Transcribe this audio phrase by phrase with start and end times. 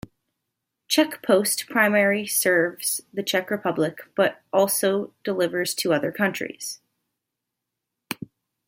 [0.87, 6.79] Czech Post primary serves the Czech Republic but also delivers to other countries.